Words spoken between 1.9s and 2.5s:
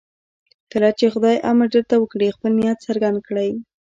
وکړي